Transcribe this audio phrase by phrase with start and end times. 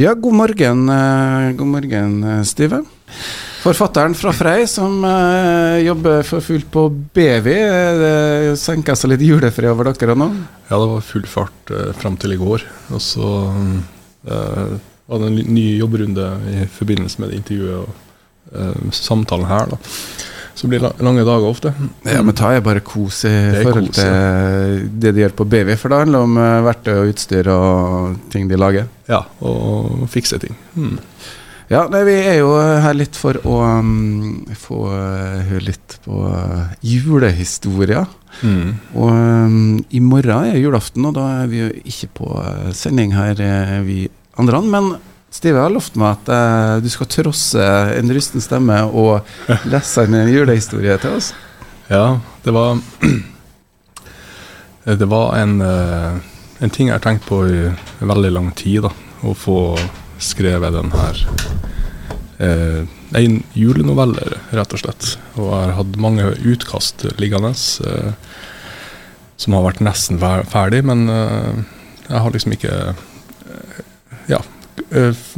[0.00, 2.78] Ja, god morgen, eh, god morgen, eh, Stive.
[3.60, 7.48] Forfatteren fra Frei som eh, jobber for fullt på BV.
[7.52, 10.30] Eh, Det senker seg litt julefred over dere nå?
[10.70, 12.64] Ja, det var full fart eh, fram til i går.
[12.96, 13.28] Og så
[14.24, 14.72] eh,
[15.10, 19.74] var det en ny jobbrunde i forbindelse med intervjuet og eh, samtalen her.
[19.74, 19.82] da.
[20.60, 21.72] Så blir det lange dager ofte.
[22.04, 25.92] Ja, men ta er bare kos i forhold til det de gjør på BV, for
[25.92, 28.90] det handler om eh, verktøy og utstyr og ting de lager.
[29.08, 30.58] Ja, og fikse ting.
[30.74, 30.98] Hmm.
[31.70, 36.24] Ja, nei, vi er jo her litt for å um, få eh, høre litt på
[36.26, 38.08] eh, julehistorier.
[38.42, 38.72] Mm.
[38.98, 43.14] Og um, i morgen er julaften, og da er vi jo ikke på eh, sending
[43.14, 44.00] her, eh, vi
[44.42, 44.64] andre.
[44.66, 44.90] Men
[45.30, 49.26] Stive har lovt meg at uh, du skal trosse en rusten stemme og
[49.72, 51.30] lese en julehistorie til oss.
[51.90, 52.80] Ja, det var
[54.90, 56.18] Det var en, uh,
[56.58, 57.60] en ting jeg har tenkt på i
[58.00, 58.88] veldig lang tid.
[58.88, 58.90] da,
[59.22, 59.60] Å få
[60.20, 61.26] skrevet den her
[62.40, 65.10] Uh, En julenovelle, rett og slett.
[65.34, 67.50] Og jeg har hatt mange utkast liggende
[69.36, 70.16] som har vært nesten
[70.48, 72.72] ferdig, men jeg har liksom ikke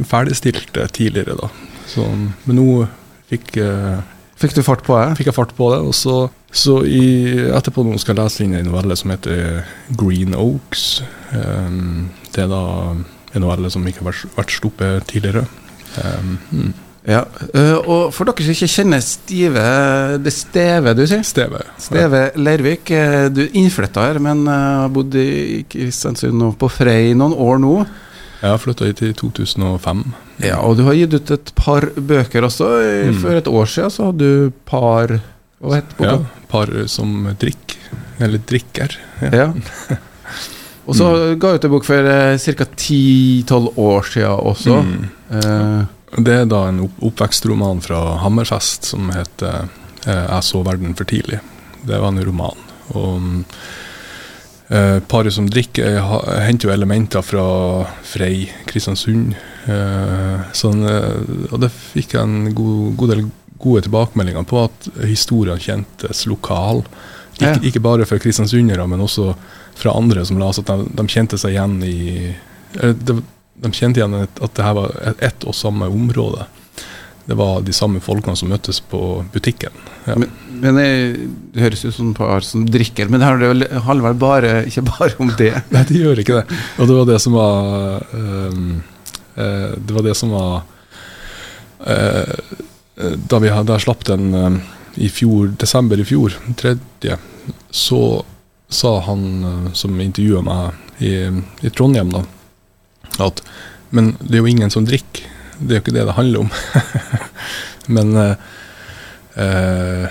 [0.09, 1.49] ferdigstilt tidligere, da.
[1.89, 2.05] Så,
[2.47, 2.67] men nå
[3.31, 4.01] fikk eh,
[4.43, 5.17] Fikk du fart på det?
[5.19, 5.79] fikk jeg fart på det.
[5.87, 6.15] Og så,
[6.51, 7.03] så i,
[7.53, 9.61] etterpå nå skal jeg lese inn en novelle som heter
[9.99, 11.03] Green Oaks.
[11.31, 15.45] Um, det er da en novelle som ikke har vært, vært sluppet tidligere.
[15.95, 16.73] Um, mm.
[17.03, 17.25] Ja.
[17.51, 19.63] eh, og for dere som ikke kjenner Stive
[20.23, 21.25] Det er Steve du sier?
[21.27, 21.59] Steve.
[21.75, 26.71] Steve Leirvik, eh, du er innflytta her, men eh, har bodd i Kristiansund og på
[26.71, 27.73] Frei noen år nå.
[28.43, 30.01] Jeg har flytta hit i 2005.
[30.43, 32.67] Ja, og du har gitt ut et par bøker også.
[33.07, 33.19] Mm.
[33.21, 35.13] For et år siden så hadde du par
[35.63, 36.17] Hva het boka?
[36.17, 37.79] Ja, par som drikker.
[38.19, 38.97] Eller drikker.
[39.23, 39.31] Ja.
[39.31, 39.99] Ja.
[40.83, 41.07] Og så
[41.39, 42.65] ga du ut en bok for uh, ca.
[42.67, 44.81] 10-12 år siden også.
[44.83, 45.05] Mm.
[45.39, 45.83] Eh,
[46.27, 49.69] Det er da en oppvekstroman fra Hammerfest som heter
[50.05, 51.39] eh, 'Jeg så verden for tidlig'.
[51.87, 52.59] Det var en roman.
[52.93, 53.21] Og
[54.69, 57.45] eh, paret som drikker, ha- henter jo elementer fra
[58.03, 59.35] Frei, Kristiansund.
[59.67, 63.25] Eh, sånn, eh, og det fikk jeg en god, god del
[63.63, 66.83] gode tilbakemeldinger på, at historien kjentes lokal.
[67.37, 67.53] Ikke, Ja.
[67.63, 69.35] ikke bare for kristiansundere, men også
[69.75, 72.35] fra andre som la oss at de, de kjente seg igjen i
[72.73, 73.21] de,
[73.63, 76.45] De kjente igjen at det her var ett og samme område.
[77.25, 78.99] Det var de samme folkene som møttes på
[79.33, 79.71] butikken.
[80.07, 80.15] Ja.
[80.19, 80.31] men
[80.63, 80.83] men det,
[81.51, 85.15] det høres ut som et par som drikker, men det handler vel- bare, ikke bare
[85.19, 85.49] om det.
[85.73, 86.59] Nei, det gjør ikke det.
[86.79, 88.69] Og det var det som var ehm,
[89.35, 90.61] eh, Det var det som var
[91.87, 92.35] eh,
[93.27, 94.61] Da vi hadde slapp den
[94.95, 97.17] i fjor, desember i fjor, tredje,
[97.73, 97.99] så
[98.69, 101.13] sa han som intervjua meg i,
[101.65, 102.21] i Trondheim, da,
[103.25, 103.41] at
[103.89, 105.25] Men det er jo ingen som drikker.
[105.63, 106.49] Det er jo ikke det det handler om.
[107.95, 108.35] men eh,
[109.43, 110.07] eh,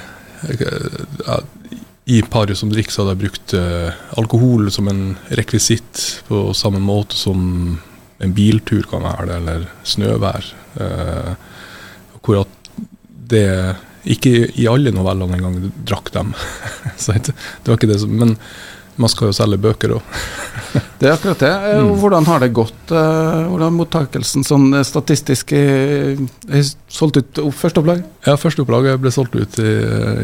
[2.05, 5.03] i paret som drikker, så hadde jeg brukt eh, alkohol som en
[5.39, 7.79] rekvisitt på samme måte som
[8.23, 10.51] en biltur kan være det, eller snøvær.
[10.83, 11.33] Eh,
[12.23, 12.59] hvor at
[13.33, 13.47] det
[14.03, 16.33] Ikke i alle novellene engang drakk dem.
[16.99, 17.35] så det
[17.69, 18.33] var ikke det som Men
[19.01, 20.03] man skal jo selge bøker òg.
[21.03, 21.49] Det er akkurat det.
[21.51, 21.97] Eh, Mm.
[21.99, 22.91] Hvordan har det gått?
[22.95, 25.53] eh, Hvordan er mottakelsen sånn eh, statistisk?
[25.57, 28.05] Er solgt ut første opplag?
[28.27, 29.73] Ja, første opplag ble solgt ut i,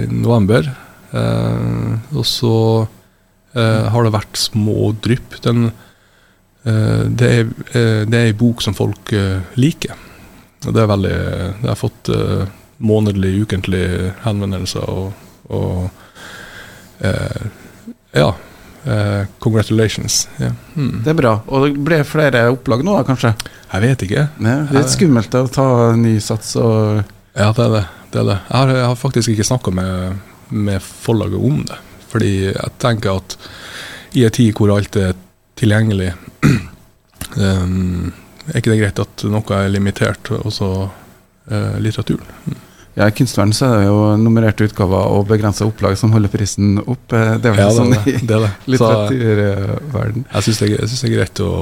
[0.04, 0.68] i november.
[1.12, 2.54] Eh, og så
[3.56, 5.40] eh, har det vært små drypp.
[5.44, 5.70] Den,
[6.64, 9.12] eh, det, er, eh, det er ei bok som folk
[9.58, 9.98] liker.
[10.66, 12.08] Og det er veldig Jeg har fått
[12.78, 13.84] månedlig, ukentlig
[14.24, 15.12] henvendelser og,
[15.50, 15.88] og
[17.02, 17.48] eh,
[18.16, 18.32] Ja.
[18.88, 20.28] Eh, congratulations.
[20.41, 20.53] Yeah.
[20.75, 21.03] Mm.
[21.04, 21.34] Det er bra.
[21.47, 23.34] Og det ble flere opplag nå, da, kanskje?
[23.69, 24.26] Jeg vet ikke.
[24.38, 25.69] Det er litt skummelt å ta
[25.99, 27.03] ny sats og
[27.38, 27.84] Ja, det er det.
[28.12, 28.38] det, er det.
[28.38, 31.81] Jeg, har, jeg har faktisk ikke snakka med, med forlaget om det.
[32.09, 33.37] Fordi jeg tenker at
[34.16, 35.12] i en tid hvor alt er
[35.59, 36.15] tilgjengelig,
[37.37, 38.09] um,
[38.49, 42.64] er ikke det greit at noe er limitert, også uh, litteraturen?
[42.98, 46.80] Ja, I kunstverden så er det jo nummererte utgaver og begrensa opplag som holder prisen
[46.82, 47.12] opp.
[47.14, 50.24] Eh, Det er vel Ja, sånn i er litteraturverden.
[50.32, 51.52] jeg syns det, det er greit å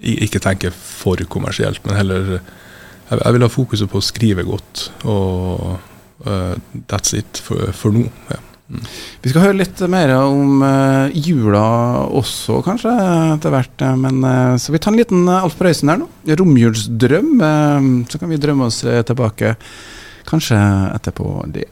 [0.00, 2.40] ikke tenke for kommersielt, men heller
[3.10, 5.80] Jeg, vil ha fokuset på å skrive godt, og
[6.28, 6.54] uh,
[6.86, 8.04] that's it for, for nå.
[8.30, 8.36] Ja.
[9.24, 11.64] Vi skal høre litt mer om eh, jula
[12.06, 12.92] også, kanskje,
[13.34, 13.82] etter hvert.
[13.98, 14.22] Men
[14.62, 16.06] så vi tar en liten Alf Prøysen her nå.
[16.38, 17.32] Romjulsdrøm.
[18.06, 19.56] så kan vi drømme oss tilbake,
[20.28, 20.58] kanskje
[20.94, 21.68] etterpå det.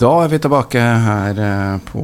[0.00, 2.00] Da er vi tilbake her eh, på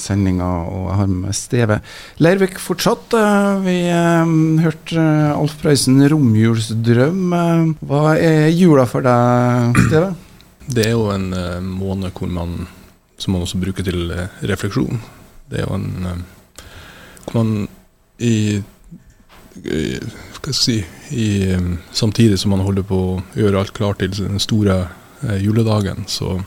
[0.00, 1.76] sendinga, og jeg har med Steve
[2.24, 3.12] Leirvik fortsatt.
[3.18, 4.32] Eh, Vi eh,
[4.64, 7.34] hørte eh, Alf Prøysen 'Romjulsdrøm'.
[7.36, 10.14] Eh, Hva er jula for deg, Steve?
[10.72, 12.66] Det er jo en eh, måned hvor man,
[13.20, 15.02] som man også bruker til eh, refleksjon.
[15.50, 16.64] Det er jo en eh,
[17.26, 17.68] hvor man
[18.24, 18.62] i,
[19.68, 19.82] i
[20.44, 24.02] Hva skal jeg si i, eh, Samtidig som man holder på å gjøre alt klart
[24.02, 24.90] til den store
[25.24, 26.42] eh, juledagen, så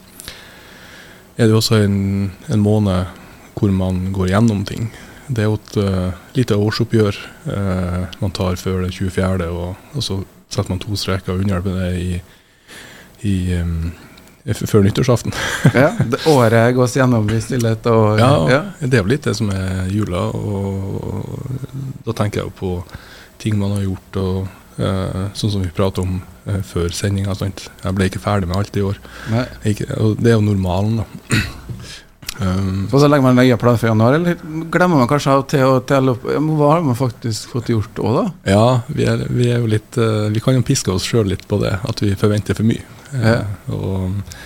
[1.37, 3.07] er det også en, en måned
[3.57, 4.91] hvor man går gjennom ting.
[5.27, 7.17] Det er jo et uh, lite årsoppgjør
[7.49, 11.81] uh, man tar før den 24., og, og så setter man to streker under med
[11.81, 12.19] det i,
[13.27, 13.89] i um,
[14.53, 15.33] før nyttårsaften.
[15.73, 18.61] Ja, det året gås gjennom i stillhet og Ja, ja.
[18.79, 22.73] det er jo litt det som er jula, og da tenker jeg jo på
[23.41, 26.17] ting man har gjort, og eh, sånn som vi pratet om
[26.47, 27.35] eh, før sendinga.
[27.41, 28.99] Jeg ble ikke ferdig med alt i år.
[29.67, 31.05] Ikke, og det er jo normalen, da.
[32.41, 34.41] um, Og så legger man nøye plan for januar, eller
[34.73, 38.19] glemmer man kanskje til å telle opp ja, Hva har man faktisk fått gjort òg,
[38.19, 38.25] da?
[38.53, 41.47] ja, vi er, vi er jo litt uh, Vi kan jo piske oss sjøl litt
[41.49, 42.85] på det, at vi forventer for mye.
[43.13, 43.39] Ja.
[43.67, 44.37] Uh, og,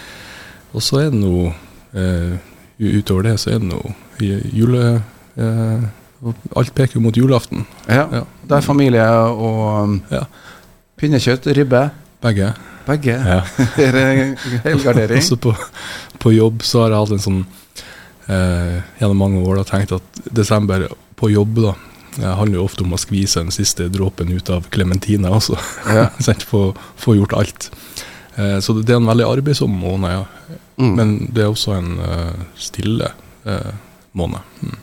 [0.72, 1.52] og så er det noe
[1.98, 2.40] uh,
[2.82, 3.92] Utover det så er det noe
[4.22, 5.02] jule...
[5.36, 5.84] eh,
[6.56, 7.66] alt peker jo mot julaften.
[7.88, 8.08] Ja.
[8.12, 8.24] Ja.
[8.52, 10.26] Det er familie og um, Ja.
[11.00, 11.86] pinnekjøtt, ribbe.
[12.22, 12.52] Begge.
[12.86, 13.16] Begge.
[13.16, 13.42] Ja.
[13.78, 15.22] Det er helgardering.
[15.24, 15.56] Også på,
[16.20, 17.40] på jobb så har jeg hatt en sånn
[18.28, 21.78] eh, Gjennom mange år da tenkt at desember på jobb da
[22.18, 25.56] det handler jo ofte om å skvise den siste dråpen ut av klementina også.
[25.88, 26.10] Ja.
[26.52, 27.70] Få, få gjort alt.
[28.36, 30.58] Eh, så det, det er en veldig arbeidsom måned, ja.
[30.76, 30.92] Mm.
[30.98, 33.08] Men det er også en uh, stille
[33.46, 33.72] uh,
[34.18, 34.44] måned.
[34.60, 34.76] Mm.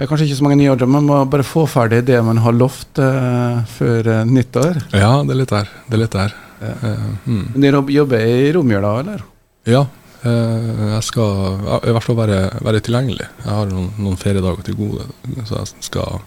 [0.00, 2.16] Det er kanskje ikke så mange nye ordrer, men man må bare få ferdig det
[2.24, 4.78] man har lovt uh, før uh, nyttår.
[4.96, 5.68] Ja, det er litt der.
[5.84, 6.32] Det er litt der.
[6.62, 6.70] Ja.
[6.80, 7.42] Uh, mm.
[7.60, 9.26] Dere jobber i romjula, eller?
[9.68, 9.82] Ja,
[10.24, 13.28] jeg skal i hvert fall være, være tilgjengelig.
[13.44, 15.04] Jeg har noen, noen feriedager til gode,
[15.44, 16.24] så jeg skal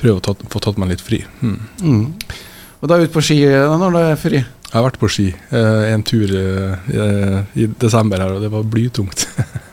[0.00, 1.20] prøve å tatt, få tatt meg litt fri.
[1.44, 1.60] Mm.
[1.84, 2.02] Mm.
[2.80, 4.40] Og da ut på ski når du er fri.
[4.40, 9.28] Jeg har vært på ski en tur eh, i desember her, og det var blytungt.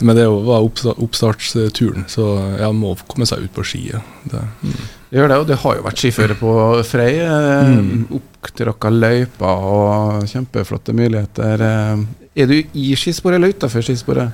[0.00, 2.26] Men det var oppstartsturen, så
[2.58, 3.82] jeg må komme seg ut på ski.
[3.92, 4.00] Ja.
[4.30, 4.78] Det, mm.
[5.10, 6.54] Gjør det, og det har jo vært skiføre på
[6.86, 7.10] Frei.
[7.18, 8.06] Eh, Mm.
[8.20, 11.60] Opptråkka løyper og kjempeflotte muligheter.
[11.60, 12.06] Eh,
[12.40, 14.32] er du i skisporet eller utafor skisporet?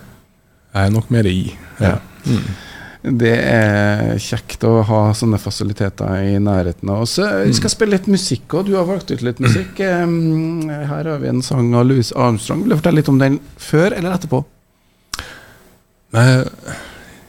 [0.74, 1.54] Jeg er nok mer i.
[1.80, 1.96] Ja.
[2.26, 3.18] Mm.
[3.18, 7.18] Det er kjekt å ha sånne fasiliteter i nærheten av oss.
[7.22, 8.66] Eh, Vi skal spille litt musikk, òg.
[8.66, 9.78] du har valgt ut litt musikk.
[9.78, 12.62] Her har vi en sang av Louis Armstrong.
[12.64, 14.44] Vil du fortelle litt om den før eller etterpå?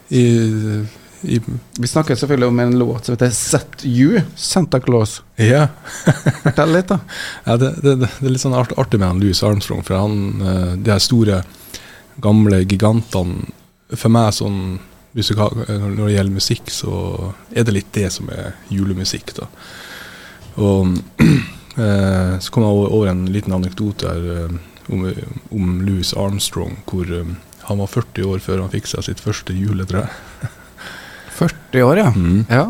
[0.09, 0.23] I,
[1.21, 1.41] i
[1.77, 5.21] Vi snakker selvfølgelig om en låt som heter Set You, Santa Claus.
[5.35, 5.67] Ja.
[6.43, 6.99] Fortell litt, da.
[7.43, 10.41] Ja, det, det, det er litt sånn art, artig med han Louis Armstrong, for han,
[10.41, 11.41] eh, de her store,
[12.17, 13.51] gamle gigantene
[13.93, 14.79] For meg sånn
[15.17, 16.93] når det gjelder musikk, så
[17.49, 19.47] er det litt det som er julemusikk, da.
[20.61, 20.91] Og
[21.81, 24.57] eh, så kom jeg over, over en liten anekdote her
[24.93, 25.07] om,
[25.49, 27.09] om Louis Armstrong, hvor
[27.67, 30.05] han var 40 år før han fikk seg sitt første juletre.
[31.37, 32.11] 40 år, ja.
[32.15, 32.45] Mm.
[32.49, 32.65] Ja.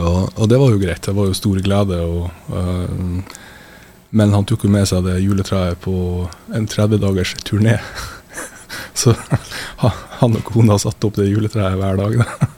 [0.00, 1.98] Og, og det var jo greit, det var jo stor glede.
[2.00, 3.42] Og, uh,
[4.16, 5.94] men han tok jo med seg det juletreet på
[6.56, 7.78] en 30 dagers turné.
[9.02, 9.14] Så
[9.82, 12.50] han og kona satte opp det juletreet hver dag da,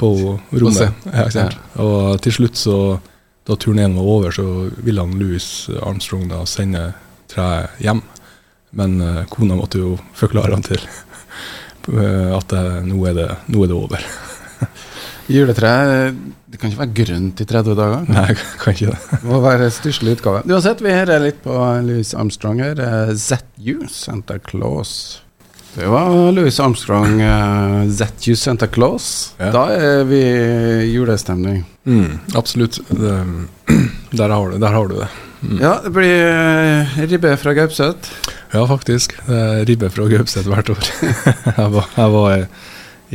[0.00, 0.10] på
[0.50, 1.04] rommet.
[1.36, 1.46] Ja?
[1.80, 2.76] Og til slutt, så,
[3.48, 4.46] da turneen var over, så
[4.80, 5.46] ville han Louis
[5.80, 6.90] Armstrong da sende
[7.30, 8.02] treet hjem.
[8.76, 10.82] Men øh, kona måtte jo forklare han til
[11.90, 14.04] øh, at det, nå, er det, nå er det over.
[15.30, 15.70] Juletre
[16.50, 18.06] Det kan ikke være grønt i 30 dager.
[18.10, 18.98] Nei, det kan ikke det.
[19.12, 20.42] Det må være stusslig utgave.
[20.50, 21.54] Uansett, vi hører litt på
[21.86, 22.80] Louis Armstrong her.
[22.82, 25.22] eh, ZU, Santa Claus.
[25.76, 27.20] Det var Louis Armstrong,
[27.94, 29.34] ZU Santa Claus.
[29.38, 29.52] Ja.
[29.54, 31.62] Da er vi i julestemning.
[31.86, 32.80] Mm, absolutt.
[32.90, 33.14] Det,
[34.18, 35.08] der, har du, der har du det.
[35.40, 35.56] Mm.
[35.62, 38.10] Ja, det blir eh, ribbe fra Gaupset.
[38.52, 39.14] Ja, faktisk.
[39.26, 40.90] Det er ribbe fra Gaupset hvert år.
[41.58, 42.42] jeg var, jeg var i,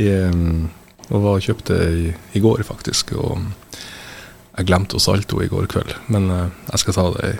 [0.02, 0.66] i um,
[1.06, 3.14] og var og kjøpte i, i går, faktisk.
[3.20, 3.44] Og
[4.56, 7.36] jeg glemte å salte henne i går kveld, men eh, jeg skal ta det i,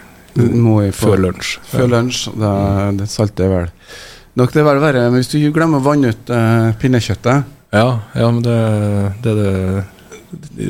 [0.53, 1.57] Må vi få før lunsj.
[1.71, 2.23] Før lunsj.
[2.37, 2.53] Da,
[2.93, 3.71] det salter vel
[4.37, 7.55] Nok det er vel verre men hvis du glemmer å vanne ut uh, pinnekjøttet.
[7.73, 8.57] Ja, ja, men det,
[9.25, 9.85] det det de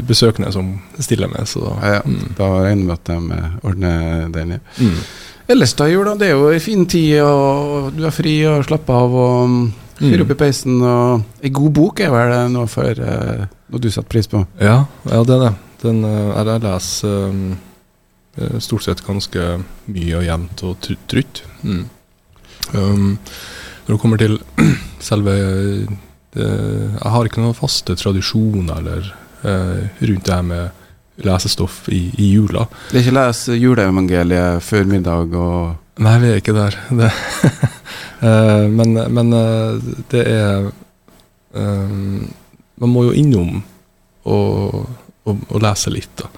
[0.06, 2.34] besøkende som stiller med, så Ja, mm.
[2.38, 4.56] Da regner vi med at de eh, ordner den.
[4.56, 4.58] Ja.
[4.80, 5.00] Mm.
[5.48, 9.02] Ellers da, jula, det er jo en fin tid, og du er fri og slapper
[9.04, 9.58] av og
[9.96, 10.80] Fyr fyrer opp i peisen.
[10.84, 14.42] Og ei god bok er vel noe for eh, noe du setter pris på?
[14.60, 15.52] Ja, ja, det er det.
[15.84, 17.44] Den, eh, jeg leser um,
[18.60, 19.44] stort sett ganske
[19.88, 21.40] mye og jevnt og trutt.
[21.62, 21.84] Mm.
[22.74, 23.06] Um,
[23.86, 24.36] når det kommer til
[25.08, 25.36] selve
[26.34, 29.12] det, Jeg har ikke noen faste tradisjoner eller
[29.44, 32.66] rundt det her med lesestoff i, i jula.
[32.90, 36.76] Det er ikke les juleevangeliet før middag og Nei, vi er ikke der.
[37.00, 37.10] Det,
[38.28, 40.66] eh, men, men eh, det er
[41.56, 41.94] eh,
[42.76, 43.62] Man må jo innom
[44.26, 44.86] og,
[45.24, 46.28] og, og lese litt, da.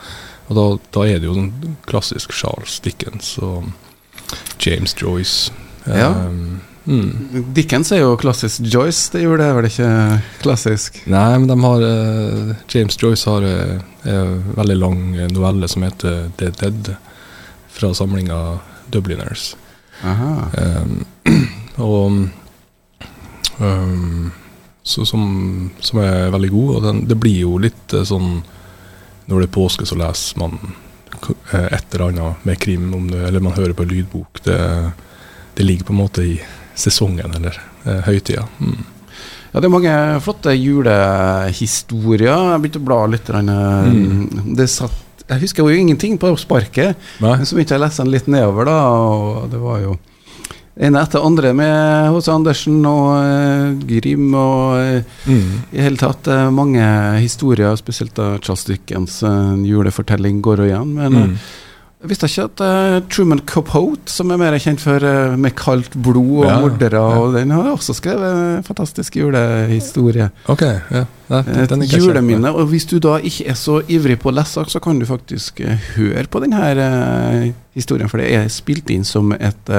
[0.49, 0.65] Og da,
[0.95, 3.71] da, er det jo sånn klassisk Charles Dickens og
[4.63, 5.55] James Joyce.
[5.87, 6.13] Ja.
[6.89, 7.53] Mm.
[7.53, 9.91] Dickens er jo klassisk Joyce, det gjorde det vel ikke
[10.41, 11.03] klassisk?
[11.11, 13.77] Nei, men de har uh, James Joyce har uh,
[14.09, 15.03] en veldig lang
[15.35, 16.93] novelle som heter The Dead,
[17.79, 18.59] fra samlinga
[18.91, 19.53] Dubliners.
[20.03, 21.05] Um,
[21.77, 22.29] og
[23.59, 24.31] um,
[24.83, 28.39] så, som, som, er veldig god, og den, det blir jo litt uh, sånn
[29.29, 30.57] når det er påske, så leser man
[31.53, 34.41] eh, et eller annet med krim, det, eller man hører på lydbok.
[34.45, 34.57] Det,
[35.55, 36.39] det, ligger på en måte i
[36.79, 38.47] sesongen, eller eh, høytida.
[38.63, 38.87] Mm.
[39.49, 39.93] Ja, det er mange
[40.23, 42.53] flotte julehistorier.
[42.53, 43.31] Jeg begynte å bla litt.
[43.33, 44.55] Mm.
[44.59, 47.35] Det satt jeg husker jo ingenting på sparket, Nei.
[47.37, 49.97] men så begynte jeg å lese den litt nedover, da, og det var jo
[50.79, 52.31] ene etter andre med H.C.
[52.33, 55.49] Andersen og uh, Grim og uh, mm.
[55.75, 56.85] i hele tatt uh, mange
[57.19, 59.19] historier, spesielt da Charles Dickens'
[59.67, 60.95] julefortelling går igjen.
[60.97, 61.35] Men mm.
[61.99, 65.03] Jeg visste ikke at Truman Capote, som er mer kjent for
[65.41, 67.19] med kaldt blod og ja, mordere, ja.
[67.19, 70.29] og den har også skrevet en fantastisk julehistorie.
[70.47, 71.03] Ok, ja.
[71.29, 72.53] Nei, Et juleminne.
[72.55, 75.59] Og hvis du da ikke er så ivrig på å lese, så kan du faktisk
[75.97, 79.75] høre på denne historien, for det er spilt inn som et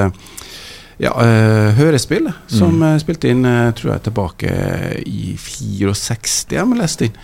[0.99, 2.83] ja, uh, hørespill som mm.
[2.83, 4.53] uh, spilte inn, uh, tror jeg, tilbake
[5.07, 7.15] i 64, jeg må lest inn.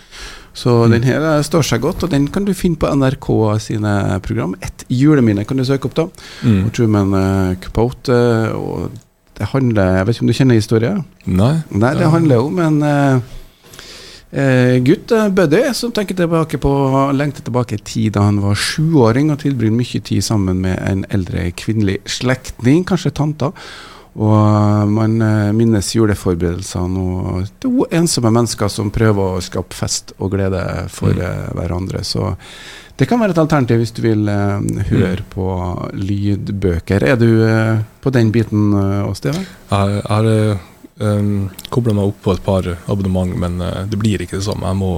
[0.56, 0.92] Så mm.
[0.94, 3.28] den her står seg godt, og den kan du finne på NRK
[3.60, 4.54] sine program.
[4.64, 6.06] Et juleminne kan du søke opp, da.
[6.42, 6.62] Mm.
[6.64, 8.20] Og Truman uh, Capote.
[8.56, 8.94] og
[9.36, 11.02] det handler Jeg vet ikke om du kjenner historien?
[11.28, 11.56] Nei.
[11.68, 16.72] Nei, det handler om en eh, gutt, eh, Buddy, som tenker tilbake på
[17.12, 21.04] lengter tilbake i tid da han var sjuåring og tilbringer mye tid sammen med en
[21.12, 23.52] eldre kvinnelig slektning, kanskje tanta.
[24.16, 30.14] Og eh, man eh, minnes juleforberedelsene og to ensomme mennesker som prøver å skape fest
[30.16, 31.52] og glede for mm.
[31.58, 32.00] hverandre.
[32.06, 32.32] Så
[32.96, 34.56] det kan være et alternativ hvis du vil uh,
[34.88, 35.26] høre mm.
[35.34, 35.48] på
[36.00, 37.04] lydbøker.
[37.04, 39.44] Er du uh, på den biten, uh, Steven?
[39.70, 40.32] Jeg har
[40.96, 44.64] Um, Kobla meg opp på et par abonnement, men uh, det blir ikke det samme.
[44.64, 44.92] Jeg må,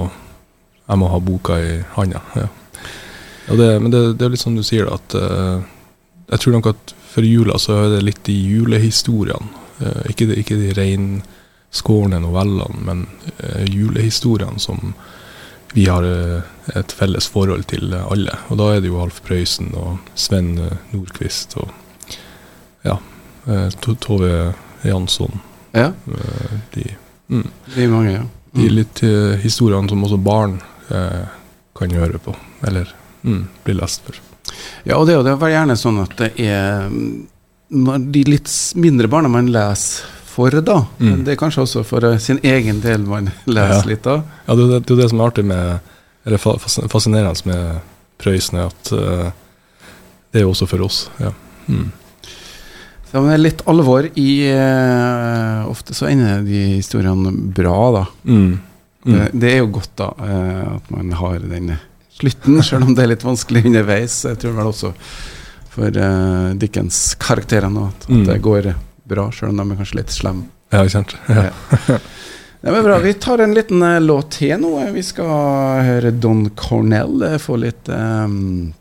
[0.85, 2.21] jeg må ha boka i handa.
[2.39, 2.45] Ja.
[3.51, 7.59] Men det, det, er litt som du sier, at jeg tror nok at for jula
[7.61, 9.65] så er det litt de julehistoriene.
[9.79, 13.05] Uh, ikke, de, ikke de reinskårne novellene, men
[13.38, 14.95] uh, julehistoriene som
[15.75, 16.03] vi har
[16.81, 18.33] et felles forhold til alle.
[18.49, 20.55] Og da er det jo Alf Prøysen og Sven
[20.95, 21.69] Nordquist og
[22.88, 22.95] ja,
[23.85, 24.55] Tove
[24.88, 25.43] Jansson.
[25.77, 25.93] Ja.
[26.07, 26.97] Eh, de,
[27.29, 27.47] mm.
[27.75, 28.25] de mange, ja.
[28.53, 28.62] Mm.
[28.62, 29.03] De litt
[29.43, 30.57] historiene som også barn
[30.88, 31.27] eh,
[31.79, 32.35] kan høre på,
[32.67, 32.91] eller
[33.23, 34.19] mm, bli lest for.
[34.88, 36.88] Ja, og det er jo gjerne sånn at det er
[37.68, 40.78] når de litt mindre barna man leser for, da.
[41.00, 41.09] Mm.
[41.11, 43.88] Men det er kanskje også for sin egen del man leser ja.
[43.90, 44.21] litt, da.
[44.47, 45.95] Ja, det, det, det, er det som er artig med
[46.28, 46.40] Eller
[46.92, 47.80] fascinerende med
[48.18, 49.30] Prøysen, at uh,
[50.33, 51.04] det er jo også for oss.
[51.23, 51.30] Ja.
[51.68, 51.90] Mm.
[53.09, 58.02] Så det er litt alvor i uh, Ofte så ender de historiene bra, da.
[58.25, 58.59] Mm.
[59.07, 59.14] Mm.
[59.14, 61.73] Det, det, er jo godt, da, uh, at man har den
[62.19, 64.21] slutten, selv om det er litt vanskelig underveis.
[64.29, 64.93] Jeg tror vel også
[65.73, 68.25] for uh, Dickens-karakterene at, mm.
[68.27, 68.73] det går
[69.09, 70.49] bra, selv om de er kanskje litt slemme.
[70.75, 71.17] Ja, kjent.
[71.29, 71.51] Ja.
[72.61, 72.97] Det var bra.
[72.99, 74.73] Vi tar en liten låt til nå.
[74.91, 78.73] Vi skal høre Don Cornell få litt um,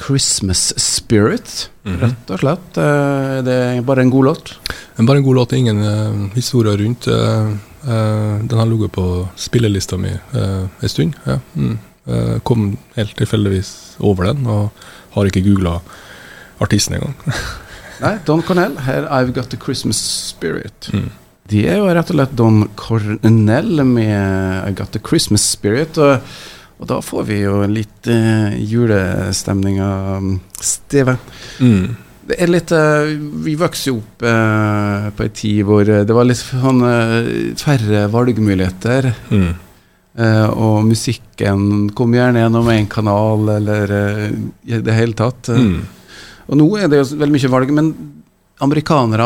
[0.00, 2.00] Christmas Spirit, mm -hmm.
[2.00, 2.76] rett og slett.
[2.76, 4.58] Uh, det er bare en god låt?
[4.96, 7.08] Bare en god låt, ingen uh, historier rundt.
[7.08, 7.52] Uh,
[8.48, 11.12] den har ligget på spillelista mi uh, en stund.
[11.24, 11.38] Ja.
[11.54, 11.78] Mm.
[12.42, 13.68] Kom helt tilfeldigvis
[14.02, 15.76] over den, og har ikke googla
[16.62, 17.14] artisten engang.
[18.02, 20.88] Nei, Don Cornell, her I've Got The Christmas Spirit.
[20.90, 21.12] Mm.
[21.52, 26.00] De er jo rett og slett Don Cornell med I Got The Christmas Spirit.
[26.02, 26.18] og
[26.82, 30.24] og da får vi jo litt uh, julestemning av
[30.58, 31.14] Steve.
[31.62, 31.92] Mm.
[32.26, 33.06] Det er litt uh,
[33.46, 36.82] Vi vokste jo opp uh, på ei tid hvor det var litt sånn
[37.60, 39.12] færre valgmuligheter.
[39.30, 39.52] Mm.
[40.12, 43.92] Og musikken kom gjerne gjennom én kanal, eller
[44.68, 45.48] i det hele tatt.
[45.48, 45.78] Mm.
[46.52, 47.88] Og nå er det jo veldig mye valg, men
[48.60, 49.24] amerikanere,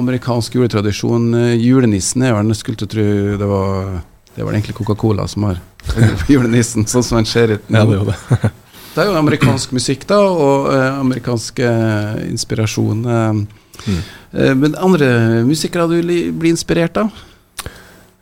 [0.00, 3.04] amerikansk juletradisjon Julenissen er vel Skulle tro
[3.38, 4.00] det var
[4.34, 5.60] det var egentlig Coca-Cola som har
[6.32, 7.78] julenissen, sånn som han ser ut nå.
[7.78, 8.40] Ja, det, er
[8.94, 9.02] det.
[9.04, 13.04] er jo amerikansk musikk, da, og eh, amerikansk eh, inspirasjon.
[13.06, 14.00] Eh, mm.
[14.34, 17.12] Eh, Men andre musikere du li- blir inspirert av?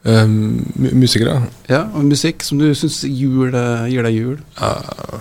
[0.02, 0.26] Eh,
[0.98, 1.36] musikere?
[1.70, 4.40] Ja, og Musikk som du syns gir deg jul?
[4.58, 5.20] Uh,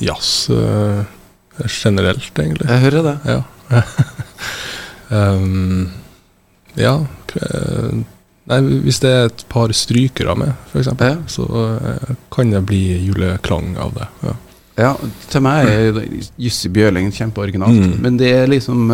[0.00, 1.04] jazz uh,
[1.68, 2.68] generelt, egentlig.
[2.70, 3.16] Jeg hører det.
[3.28, 3.82] Ja.
[5.10, 5.90] um,
[6.86, 6.94] ja
[7.36, 8.04] eh,
[8.46, 11.16] Nei, hvis det er et par strykere med, f.eks., Ja.
[11.26, 14.08] så uh, kan det bli juleklang av det.
[14.22, 14.36] Ja.
[14.76, 14.90] Ja,
[15.32, 15.98] til meg er
[16.38, 17.80] Jussi Bjørling kjempeoriginalt.
[17.80, 17.94] Mm.
[18.04, 18.90] Men det er liksom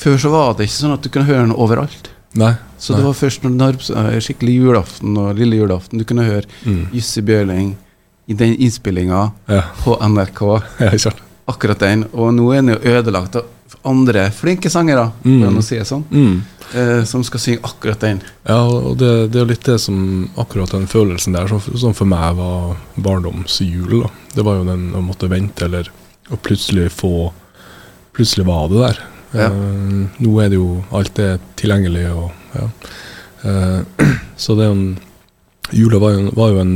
[0.00, 2.10] Før så var det ikke sånn at du kunne høre den overalt.
[2.38, 2.52] Nei.
[2.78, 3.00] Så nei.
[3.00, 6.84] det var først når du har skikkelig julaften og lille julaften du kunne høre mm.
[6.94, 7.72] Jussi Bjørling
[8.30, 10.40] i den innspillinga Ja, på NRK.
[10.86, 11.12] ja.
[11.50, 12.04] Akkurat den.
[12.14, 13.48] Og nå er den jo ødelagt av
[13.86, 15.40] andre flinke sangere, Mm.
[15.48, 16.40] for å si det sånn, Mm.
[16.74, 18.20] eh, som skal synge akkurat den.
[18.46, 22.04] Ja, og det, det er litt det som akkurat den følelsen der, som, som for
[22.06, 24.02] meg var barndomsjul.
[24.04, 24.10] da.
[24.34, 25.90] Det var jo den å måtte vente, eller
[26.30, 27.32] å plutselig få
[28.12, 28.98] Plutselig var det der.
[29.32, 29.46] Ja.
[29.50, 32.64] Uh, nå er det jo Alt er tilgjengelig, og ja.
[33.44, 34.08] uh,
[34.42, 34.86] så det er en
[35.70, 36.72] Jula var jo, var jo en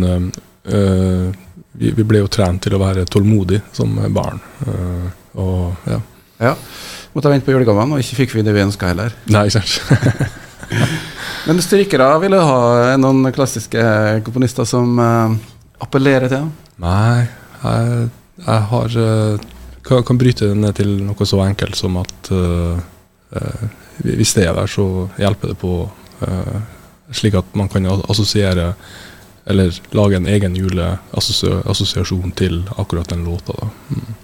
[0.71, 1.33] eh,
[1.75, 4.39] vi, vi ble jo trent til å være tålmodig som barn.
[5.35, 5.97] Og ja.
[6.39, 6.53] Ja.
[7.11, 9.17] Måtte vente på julegavene, og ikke fikk vi det vi ønska heller.
[9.35, 10.31] Nei, ikke sant.
[11.49, 13.83] Men strykere ville ha noen klassiske
[14.29, 16.47] komponister som appellerer til.
[16.87, 17.27] Nei,
[17.65, 18.09] jeg,
[18.47, 18.99] jeg har
[19.85, 22.79] kan, kan bryte det ned til noe så enkelt som at uh,
[24.05, 25.73] hvis det er der, så hjelper det på
[26.25, 26.59] uh,
[27.15, 28.73] slik at man kan assosiere
[29.47, 33.53] eller lage en egen juleassosiasjon til akkurat den låta.
[33.61, 33.69] Da.
[33.93, 34.15] Mm.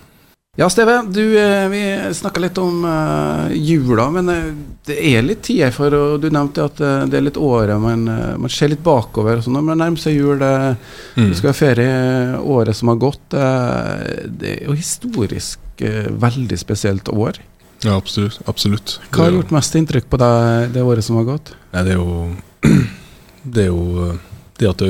[0.57, 4.49] Ja, Steve, du, eh, vi snakka litt om eh, jula, men eh,
[4.85, 8.03] det er litt tid for og Du nevnte at det er litt året man,
[8.43, 9.39] man ser litt bakover.
[9.39, 10.77] og sånn, Når man nærmer seg jul, det
[11.17, 11.29] Mm.
[11.31, 13.21] du skal ha ferie året som har gått.
[13.31, 17.39] det er jo historisk veldig spesielt år.
[17.85, 18.39] Ja, absolutt.
[18.47, 18.99] absolutt.
[19.11, 21.55] Hva har gjort mest inntrykk på deg det året som har gått?
[21.73, 22.37] Nei, det er jo
[23.55, 24.19] Det er jo
[24.59, 24.83] Det at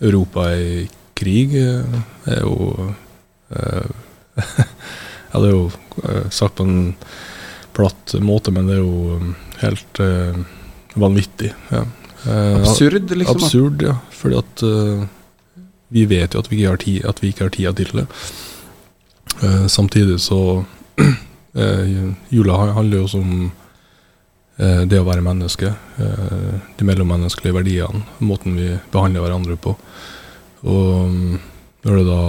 [0.00, 2.94] Europa er i krig, er jo
[5.32, 5.66] det er jo
[6.04, 6.94] eh, sagt på en
[7.76, 10.36] platt måte, men det er jo um, helt uh,
[10.98, 11.52] vanvittig.
[11.70, 11.84] Ja.
[12.26, 13.38] Uh, Absurd, liksom.
[13.38, 13.96] Absurd, ja.
[14.10, 15.04] Fordi at uh,
[15.94, 18.06] vi vet jo at vi ikke har tid, vi ikke har tida til det.
[19.72, 20.64] Samtidig så
[22.34, 23.30] Jula handler jo om
[24.58, 25.72] eh, det å være menneske.
[25.96, 28.02] de mellommenneskelige verdiene.
[28.18, 29.72] Måten vi behandler hverandre på.
[30.66, 31.40] Og mm,
[31.86, 32.22] når det da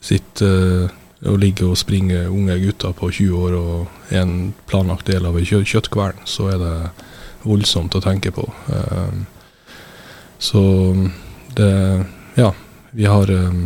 [0.00, 0.88] sitter
[1.24, 5.46] eh, ligge og springe unge gutter på 20 år og en planlagt del av en
[5.46, 6.74] kjøttkvern, så er det
[7.44, 8.46] voldsomt å tenke på.
[8.72, 9.20] Eh,
[10.38, 10.62] så
[11.56, 12.06] det
[12.38, 12.52] Ja,
[12.94, 13.64] vi har eh,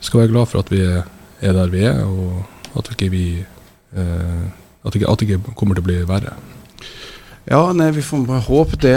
[0.00, 1.04] skal være glad for at vi er,
[1.40, 3.26] er der vi er, og at ikke vi
[3.94, 4.46] eh,
[4.86, 6.36] at det ikke kommer til å bli verre.
[7.46, 8.94] Ja, nei, vi får bare håpe det.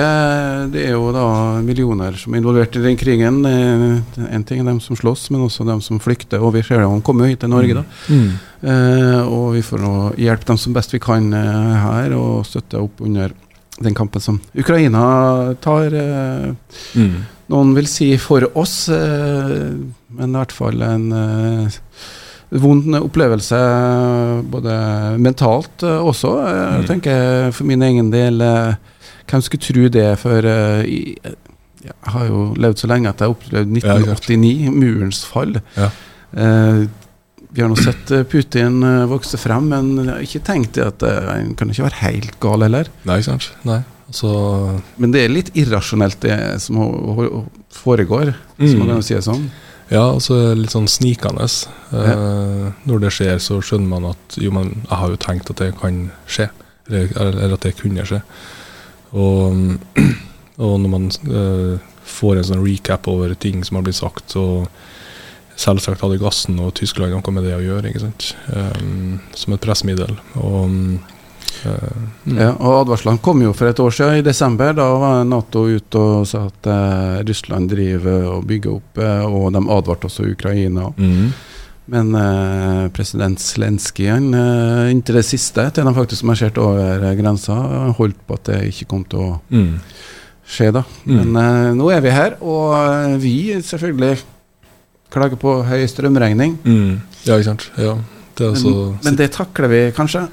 [0.74, 1.26] Det er jo da
[1.62, 3.44] millioner som er involvert i den krigen.
[3.46, 4.00] Én
[4.32, 6.42] En ting er dem som slåss, men også dem som flykter.
[6.42, 7.84] Og vi ser dem komme hit til Norge, da.
[8.10, 8.32] Mm.
[8.64, 12.82] Eh, og vi får nå hjelpe dem som best vi kan eh, her, og støtte
[12.82, 13.36] opp under
[13.80, 15.94] den kampen som Ukraina tar.
[15.94, 16.56] Eh,
[16.96, 17.26] Mm.
[17.50, 19.70] noen vil si for oss, eh,
[20.10, 21.78] men i hvert fall en eh,
[22.52, 23.58] vond opplevelse,
[24.50, 24.74] både
[25.22, 26.32] mentalt eh, også.
[26.48, 26.88] Eh, Jeg Mm.
[26.88, 28.74] tenker for min egen del eh,
[29.30, 30.18] Hvem skulle tro det?
[30.18, 35.60] For jeg har jo levd så lenge at jeg har opplevd Ja, 1989, murens fall.
[35.78, 35.90] Ja.
[36.34, 36.88] Eh,
[37.54, 41.54] vi har nå sett Putin vokse frem, men jeg har ikke tenkt det at han
[41.58, 42.90] kan ikke være helt gal heller.
[43.06, 43.52] Nei, ikke sant?
[43.66, 43.80] Nei.
[44.12, 46.76] Så Men det er litt irrasjonelt, det som
[47.70, 48.94] foregår, hvis man Mm.
[48.96, 49.50] kan si det sånn.
[49.90, 51.48] Ja, altså litt sånn snikende.
[51.98, 55.62] Eh, når det skjer, så skjønner man at jo, men jeg har jo tenkt at
[55.62, 56.50] det kan skje.
[56.90, 58.22] Eller, eller at det kunne skje.
[59.18, 59.80] Og,
[60.66, 64.46] og når man eh, får en sånn recap over ting som har blitt sagt, så
[65.60, 68.34] selvsagt hadde gassen og Tyskland noe med det å gjøre, ikke sant.
[68.54, 68.84] Eh,
[69.36, 70.14] som et pressmiddel.
[70.38, 70.78] Og
[71.66, 72.38] mm.
[72.38, 74.74] Ja, og Advarslene kom jo for et år siden, i desember.
[74.78, 79.52] Da var Nato ute og sa at eh, Russland driver og bygger opp, eh, og
[79.56, 80.90] de advarte også Ukraina.
[80.98, 81.32] Mm.
[81.90, 87.56] Men eh, president Zelenskyj, eh, inntil det siste, til de faktisk marsjerte over eh, grensa,
[87.98, 89.80] holdt på at det ikke kom til å Mm.
[90.50, 90.72] skje.
[90.74, 90.84] da.
[91.06, 91.18] Mm.
[91.18, 94.20] Men eh, nå er vi her, og eh, vi selvfølgelig
[95.10, 96.60] klager på høy strømregning.
[96.64, 97.00] Mm.
[97.26, 97.72] Ja, ikke sant.
[97.82, 97.96] Ja.
[98.38, 100.28] Det er altså Men, men det takler vi kanskje?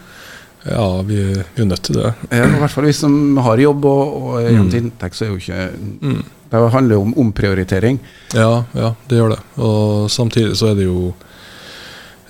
[0.67, 1.19] Ja, vi,
[1.55, 2.13] vi er nødt til det.
[2.31, 4.65] Ja, I hvert fall vi som har jobb og, og er Mm.
[4.67, 4.75] mm.
[4.81, 5.71] inntekt, så er jo ikke
[6.03, 6.25] Mm.
[6.51, 7.99] Det handler jo om omprioritering.
[8.35, 9.39] Ja, ja, det gjør det.
[9.59, 11.13] Og samtidig så er det jo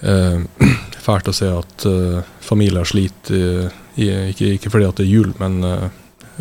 [0.02, 0.40] eh,
[1.06, 5.12] fælt å se at eh, familier sliter, eh, i, ikke, ikke fordi at det er
[5.12, 5.86] jul, men eh,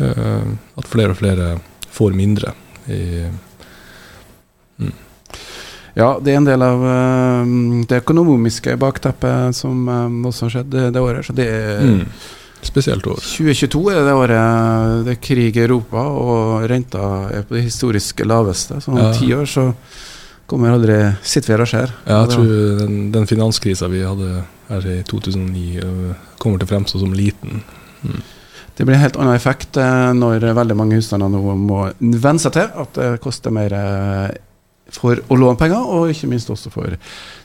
[0.08, 0.48] eh,
[0.80, 1.50] at flere og flere
[1.92, 2.54] får mindre.
[2.88, 3.26] I,
[5.96, 7.52] Ja, det er en del av eh,
[7.88, 11.24] det økonomiske bakteppet som eh, også skjedd det, året.
[11.24, 12.02] Så det er mm,
[12.68, 13.22] spesielt år.
[13.22, 18.20] 2022 er det året det er krig i Europa, og renta er på det historisk
[18.28, 18.82] laveste.
[18.84, 19.12] Så om Ja.
[19.16, 19.70] ti år så
[20.46, 21.94] kommer aldri sitter vi her og skjer.
[22.06, 22.52] Ja, jeg tror
[22.84, 27.62] den, den finanskrisa vi hadde her i 2009, øh, kommer til å fremstå som liten.
[28.76, 32.52] Det blir en helt annen effekt eh, når veldig mange husstander nå må venne seg
[32.58, 34.34] til at det koster mer eh,
[34.92, 36.94] for å låne penger, og ikke minst også for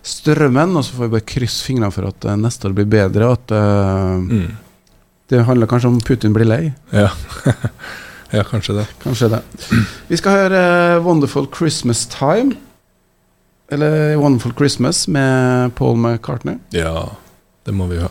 [0.06, 0.76] strømmen.
[0.78, 3.32] Og så får vi bare krysse fingrene for at eh, neste år blir bedre.
[3.34, 4.52] At uh, Mm.
[5.32, 6.74] det handler kanskje om Putin blir lei.
[6.92, 7.10] Ja.
[8.38, 8.88] ja, kanskje det.
[9.04, 9.42] Kanskje det.
[10.10, 10.62] Vi skal høre
[10.98, 12.58] uh, 'Wonderful Christmas Time'.
[13.72, 16.58] Eller 'Wonderful Christmas' med Paul McCartney.
[16.72, 17.10] Ja,
[17.66, 18.10] det må vi ha.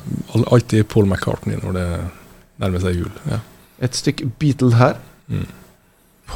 [0.51, 1.87] Alltid Paul McCartney når det
[2.61, 3.11] nærmer seg jul.
[3.29, 3.39] Ja.
[3.81, 4.97] Et stykke Beatle her.
[5.29, 5.47] Mm.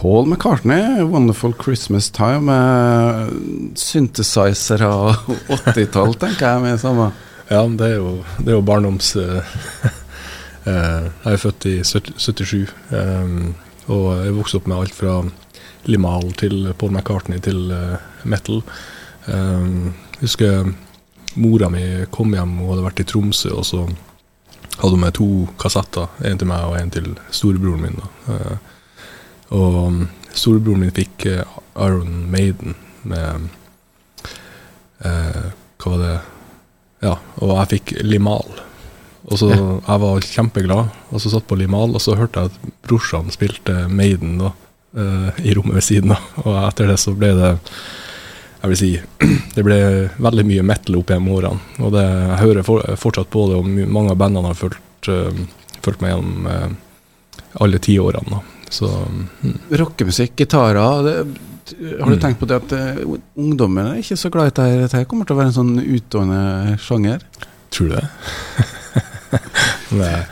[0.00, 2.40] Paul McCartney, 'Wonderful Christmas Time'.
[2.40, 3.30] Med
[3.78, 5.14] synthesizere og
[5.48, 6.62] 80-tall, tenker jeg.
[6.62, 7.12] med samme
[7.50, 9.16] Ja, det er jo, det er jo barndoms...
[9.16, 9.22] uh,
[10.66, 13.54] uh, jeg er født i 77, um,
[13.86, 15.22] og jeg vokste opp med alt fra
[15.84, 18.62] Limal til Paul McCartney til uh, metal.
[19.28, 20.72] Um, jeg husker
[21.36, 23.86] mora mi kom hjem, hun hadde vært i Tromsø, og så
[24.80, 25.28] hadde hun med to
[25.60, 28.00] kassetter, en til meg og en til storebroren min.
[28.00, 28.56] Da.
[29.54, 29.98] Og um,
[30.34, 32.74] storebroren min fikk eh, Iron Maiden
[33.06, 33.48] med
[35.04, 36.14] eh, Hva var det
[37.04, 38.60] ja, og jeg fikk Limal.
[39.24, 42.78] Og så Jeg var kjempeglad, og så satt på Limal, og så hørte jeg at
[42.86, 44.52] brorsan spilte Maiden da,
[44.96, 46.24] eh, i rommet ved siden av.
[46.44, 47.52] Og etter det så ble det
[48.64, 48.90] Jeg vil si
[49.56, 49.78] Det ble
[50.16, 51.60] veldig mye metal opp gjennom årene.
[51.84, 55.44] Og det, jeg hører for, fortsatt på det, og mange av bandene har fulgt, uh,
[55.84, 58.38] fulgt meg gjennom uh, alle ti årene.
[58.38, 58.53] Da.
[58.70, 61.24] Så mm, Rockemusikk, gitarer Har du
[61.64, 62.20] Mm.
[62.20, 64.66] tenkt på det at uh, ungdommen er ikke så glad i dette?
[64.84, 67.24] Dette kommer til å være en sånn utdående sjanger?
[67.74, 68.04] tror du det?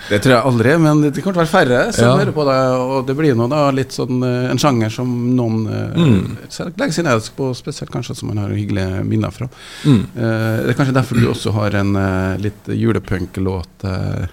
[0.09, 2.17] Det tror jeg aldri, men det kommer til å være færre som Ja.
[2.21, 2.59] hører på det.
[2.83, 6.37] Og det blir nå da litt sånn eh, en sjanger som noen Mm.
[6.77, 9.49] legger sin elsk på, spesielt kanskje som man har hyggelige minner fra.
[9.85, 10.07] Mm.
[10.17, 14.27] Uh, det er kanskje derfor du også har en uh, litt julepunk-låt uh,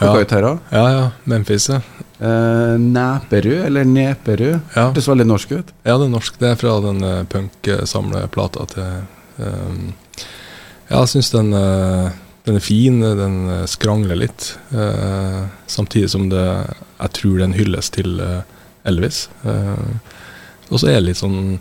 [0.00, 0.12] Ja.
[0.72, 1.10] Ja, ja.
[1.28, 1.80] Memphis, ja.
[2.20, 4.60] Uh, Neperud, eller Neperud.
[4.74, 4.86] ja.
[4.88, 5.72] Hørtes veldig norsk ut.
[5.84, 6.38] Ja, det er norsk.
[6.40, 8.90] Det er fra den uh, punk-samleplata til
[9.40, 9.92] um,
[10.90, 12.10] Ja, jeg syns den, uh,
[12.48, 13.00] den er fin.
[13.00, 14.54] Den eh, skrangler litt.
[14.72, 16.44] Uh, samtidig som det
[17.00, 18.40] Jeg tror den hylles til eh,
[18.88, 19.28] Elvis.
[19.44, 19.84] Eh,
[20.70, 21.58] og så er det litt sånn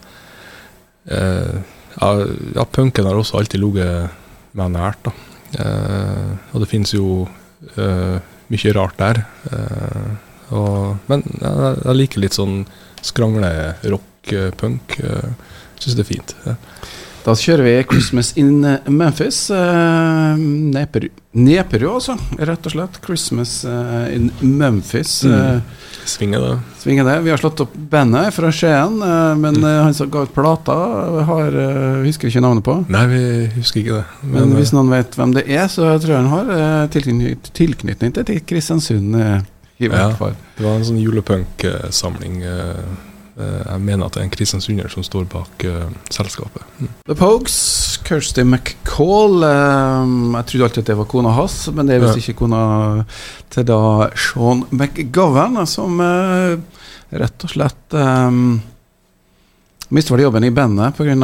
[1.10, 1.60] eh,
[2.00, 2.10] ja,
[2.56, 5.13] ja, punken har også alltid ligget meg nært, da.
[5.60, 7.38] Eh, og det finnes jo eh,
[8.50, 9.24] mye rart der.
[9.52, 12.63] Eh, og, men jeg, jeg liker litt sånn
[13.06, 13.52] skrangle
[13.86, 14.98] rock, eh, punk.
[15.80, 16.36] Syns det er fint.
[16.48, 16.58] Ja.
[17.26, 19.50] Da kjører vi 'Christmas in Memphis'.
[21.36, 22.15] Neperud, altså.
[22.39, 23.00] Rett og slett.
[23.04, 25.22] 'Christmas eh, in Memphis'.
[25.28, 25.62] Mm.
[26.10, 26.60] Svinger det.
[26.82, 27.15] Svinger det.
[27.26, 29.63] Vi har slått opp bandet fra Skien, eh, men Mm.
[29.65, 30.74] eh, han som ga ut plata,
[31.26, 32.76] har, eh, husker vi ikke navnet på.
[32.89, 34.06] Nei, vi husker ikke det.
[34.24, 38.41] Men, Men, hvis noen vet hvem det er, så tror jeg han har tilknytning, til,
[38.41, 39.15] Kristiansund.
[39.80, 40.15] I hvert Ja.
[40.15, 40.36] fall.
[40.58, 42.41] det var en sånn julepunk-samling.
[43.39, 45.63] jeg mener at det er en kristiansunder som står bak
[46.10, 46.62] selskapet.
[46.82, 46.89] Mm.
[47.08, 51.96] The Pogues, Kirsty McCall eh, Jeg trodde alltid at det var kona hans, men det
[51.98, 52.62] er visst ikke kona
[53.54, 53.80] til da
[54.16, 56.58] Sean McGovern, som eh,
[57.20, 58.60] rett og slett um,
[59.90, 61.16] Mista vel jobben i bandet pga.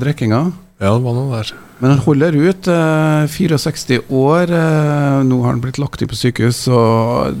[0.00, 0.40] drikkinga.
[0.80, 1.52] Ja, det var noe der.
[1.80, 2.68] Men han holder ut.
[2.68, 4.48] eh, 64 år.
[4.50, 7.34] eh, nå har han blitt lagt inn på sykehus, og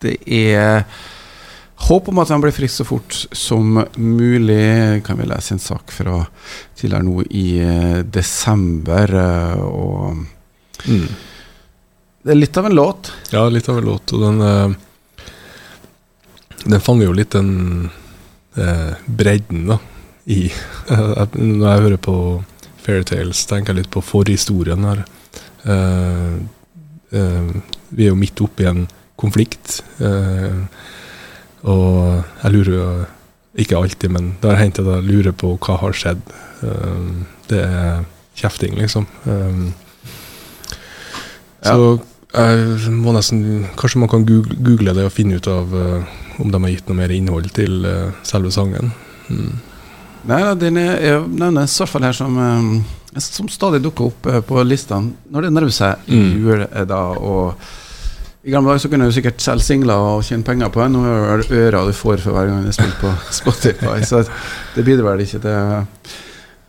[0.00, 0.84] det er
[1.86, 5.02] håp om at han blir frisk så fort som mulig.
[5.06, 6.24] Kan vi lese en sak fra
[6.78, 9.14] tidligere nå i eh, desember.
[9.14, 10.26] eh, og
[10.86, 11.08] Mm.
[12.24, 13.12] det er litt av en låt.
[13.32, 14.12] Ja, litt av en låt.
[14.14, 14.74] Og den eh,
[16.68, 17.90] Den fanger jo litt den
[19.06, 19.76] bredden, da,
[20.26, 20.50] i
[20.90, 22.14] Når jeg hører på
[22.82, 25.04] Fairytales, tenker jeg litt på forhistorien her.
[27.10, 28.86] Vi er jo midt oppi en
[29.18, 29.80] konflikt,
[31.64, 32.88] og jeg lurer jo
[33.58, 36.20] Ikke alltid, men det har hendt at jeg lurer på hva har skjedd.
[36.62, 38.04] Um, det er
[38.38, 39.06] kjefting, liksom.
[39.26, 39.72] Um,
[41.64, 41.72] Ja.
[41.74, 41.98] Så
[42.34, 46.04] jeg må nesten Kanskje man kan google, google det og finne ut av uh,
[46.38, 48.92] om de har gitt noe mer innhold til uh, selve sangen.
[49.26, 49.56] Mm.
[50.28, 52.70] Nei, den er, jeg nevner i hvert fall her som um,
[53.18, 56.30] som stadig dukker opp uh, på listene når det nærmer seg Mm.
[56.44, 56.62] jul.
[56.70, 57.54] eh, da, og
[58.46, 60.88] I gamle dager så kunne du sikkert selge singler og tjene penger på det.
[60.94, 63.96] Nå er det ører du får for hver gang du spiller på Spotify.
[64.06, 64.22] så
[64.76, 66.14] det bidrar vel ikke til,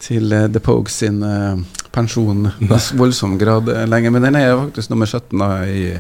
[0.08, 1.62] til eh, The Pogues sin eh,
[1.94, 4.16] pensjon i voldsom grad eh, lenger.
[4.16, 5.94] Men den er faktisk nummer 17 da, i,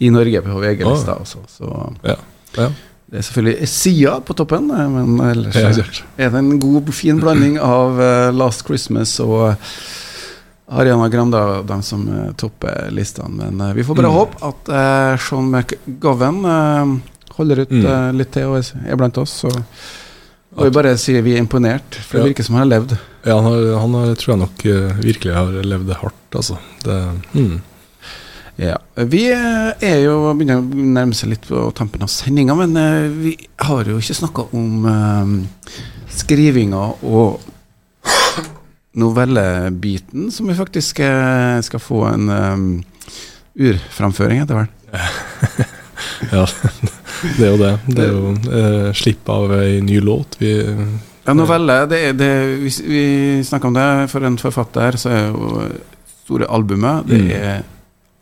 [0.00, 1.44] i Norge på VG-lista også.
[1.52, 1.74] Så
[2.08, 2.16] Ja.
[2.56, 2.70] ja.
[3.12, 5.68] det er selvfølgelig Sia på toppen, men ellers Ja,
[6.16, 8.00] er det en god, fin blanding av
[8.34, 9.52] Last Christmas og
[10.72, 13.34] Ariana Grande og dem som eh, topper listene.
[13.50, 14.16] Men eh, vi får bare Mm.
[14.16, 16.94] håpe at uh, Sean McGovern uh,
[17.36, 17.84] holder ut Mm.
[17.84, 19.42] uh, litt til og er- er blant oss.
[19.44, 19.50] Så
[20.56, 22.28] og vi bare sier vi er imponert, for det Ja.
[22.32, 22.96] virker som han har levd.
[23.26, 26.58] Ja, han, har, han har, tror jeg nok eh, virkelig har levd det hardt, altså.
[26.84, 26.98] Det,
[27.34, 27.60] mm.
[28.62, 28.76] Ja.
[28.94, 33.08] Vi eh, er jo begynner å nærme seg litt på tampen av sendinga, men eh,
[33.10, 33.32] vi
[33.66, 35.74] har jo ikke snakka om eh,
[36.14, 37.40] skrivinga og
[38.94, 42.66] novellebiten, som vi faktisk eh, skal få en um,
[43.58, 44.74] urframføring etter hvert.
[46.32, 46.42] Ja,
[47.38, 47.72] det er jo det.
[47.86, 50.34] Det er jo eh, slipp av ei ny låt.
[50.40, 50.50] Vi
[51.24, 52.30] Ja, novelle, det er det
[52.60, 53.04] Vi, vi
[53.46, 53.86] snakka om det.
[54.12, 55.68] For en forfatter så er jo
[56.24, 57.30] store albumet Det Mm.
[57.30, 57.62] er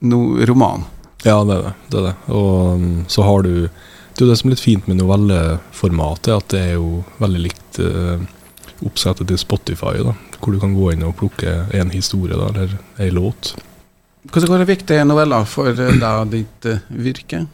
[0.03, 0.85] no, roman.
[1.25, 1.73] Ja, det er det.
[1.91, 2.15] det, er det.
[2.35, 6.33] Og mm, så har du Det er jo det som er litt fint med novelleformatet,
[6.37, 8.21] at det er jo veldig likt eh,
[8.87, 12.77] oppsettet til Spotify, da, hvor du kan gå inn og plukke en historie da, eller
[13.03, 13.55] ei låt.
[14.29, 17.45] Hvordan er viktig viktige noveller for da, ditt eh, virke?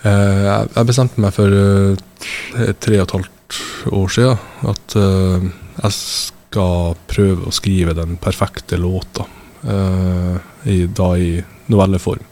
[0.00, 3.58] Uh, jeg bestemte meg for uh, tre og et halvt
[3.92, 5.44] år siden at uh,
[5.82, 9.24] jeg skal prøve å skrive den perfekte låta,
[9.62, 10.36] eh,
[10.68, 11.30] i, da i
[11.70, 12.24] novelleform.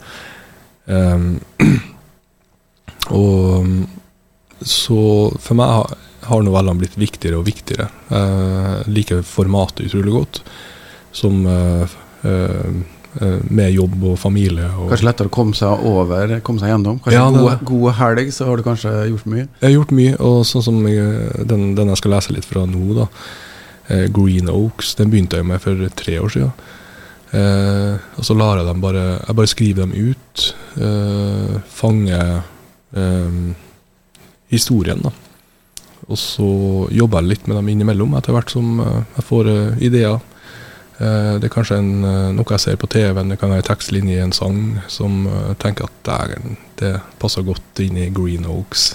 [0.89, 1.39] Um,
[3.21, 3.83] og mm,
[4.59, 5.03] så
[5.39, 5.95] for meg
[6.29, 7.89] har, novellene blitt viktigere og viktigere.
[8.13, 10.41] Jeg liker formatet utrolig godt,
[11.17, 11.97] som eh,
[12.29, 12.71] eh,
[13.21, 14.69] eh, med jobb og familie.
[14.79, 17.01] Og Kanskje lettere å komme seg over, komme seg gjennom?
[17.03, 19.49] Kanskje Ja, det- god, god helg, så har du kanskje gjort mye?
[19.61, 22.67] Jeg har gjort mye, og sånn som jeg, den, den jeg skal lese litt fra
[22.67, 23.09] nå, da.
[23.89, 26.53] Eh, Green Oaks, den begynte jeg med for tre år siden.
[27.33, 30.45] Eh, og så lar jeg dem bare Jeg bare skriver dem ut.
[30.81, 32.43] Eh, fanger
[32.97, 33.41] eh,
[34.49, 35.13] historien, da.
[36.09, 36.49] Og så
[36.95, 40.17] jobber jeg litt med dem innimellom, etter hvert som eh, jeg får eh, ideer.
[40.99, 41.91] Eh, det er kanskje en,
[42.37, 45.29] noe jeg ser på TV-en, det kan være en tekstlinje i en sang som
[45.61, 48.91] tenker at dægen, det passer godt inn i Green Oaks.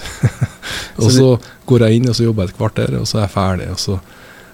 [1.02, 1.30] og Så
[1.70, 3.70] går jeg inn og så jobber jeg et kvarter, og så er jeg ferdig.
[3.78, 3.98] Så,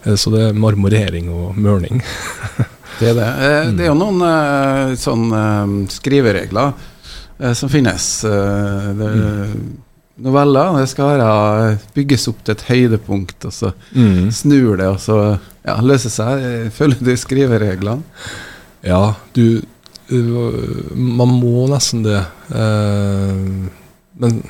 [0.05, 2.05] så det er marmorering og mørning.
[3.01, 3.27] Det er det.
[3.33, 3.77] Mm.
[3.79, 5.31] Det er jo noen sånn
[5.88, 6.75] skriveregler
[7.57, 8.09] som finnes.
[8.27, 9.31] Det, det,
[10.20, 13.70] Noveller det skal være, bygges opp til et høydepunkt, og så
[14.37, 15.16] snur det, og så
[15.64, 16.44] ja, løser seg.
[16.44, 18.02] Eh, Følger du skrivereglene?
[18.85, 19.61] Ja, du
[20.11, 22.18] Man må nesten det.
[22.50, 23.68] Eh,
[24.20, 24.40] men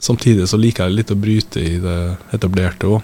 [0.00, 1.98] samtidig så liker jeg litt å bryte i det
[2.32, 3.02] etablerte òg.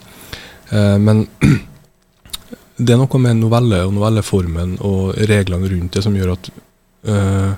[0.98, 1.26] men
[2.76, 6.48] det er noe med novelle og novelleformen og reglene rundt det som gjør at
[7.08, 7.52] eh,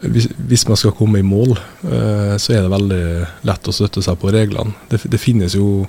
[0.00, 1.50] hvis, man skal komme i mål,
[1.84, 3.02] eh, så er det veldig
[3.48, 4.72] lett å støtte seg på reglene.
[4.88, 5.84] Det, det finnes jo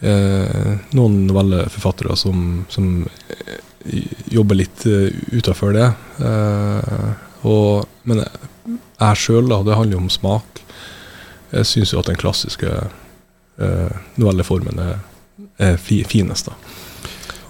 [0.00, 4.82] eh, noen novelleforfattere som, som eh, jobber litt
[5.30, 5.86] utafor det.
[7.46, 10.62] Og, men jeg sjøl, da, det handler jo om smak.
[11.52, 12.72] Jeg syns jo at den klassiske
[14.18, 14.98] novelleformen er,
[15.62, 16.65] er fi, finest, da.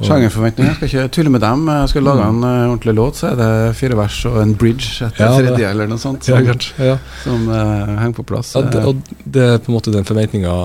[0.05, 0.73] Sjangerforventninger.
[0.73, 1.65] Jeg skal ikke tulle med dem.
[1.73, 5.07] Jeg skal lage en uh, ordentlig låt, så er det fire vers og en bridge
[5.07, 6.53] etter Ja, tredje, eller noe sånt, som.
[6.91, 6.99] Ja.
[7.23, 8.55] som uh, henger på plass.
[8.57, 10.57] Ja, det, og det er på en måte den forventninga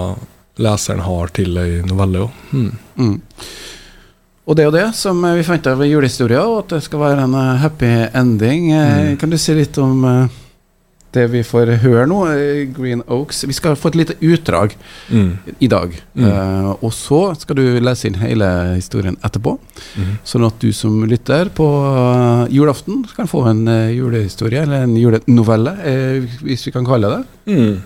[0.61, 2.41] leseren har til ei novelle òg.
[2.51, 2.71] Mm.
[2.99, 3.15] Mm.
[4.49, 7.03] Og det er jo det som eh, vi forventer ved julehistoria, og at det skal
[7.05, 8.71] være en happy ending.
[8.73, 9.17] Mm.
[9.21, 10.39] Kan du si litt om eh,
[11.13, 13.43] det vi får høre nå, eh, Green Oaks?
[13.43, 14.75] Vi skal få et lite utdrag
[15.11, 15.37] Mm.
[15.59, 15.91] i dag.
[16.15, 16.23] Mm.
[16.25, 18.47] Uh, og så skal du lese inn hele
[18.77, 19.57] historien etterpå,
[19.97, 20.13] mm.
[20.23, 24.95] sånn at du som lytter på uh, julaften kan få en uh, julehistorie, eller en
[24.95, 25.75] julenovelle,
[26.43, 27.21] hvis vi kan kalle det
[27.51, 27.81] Mm.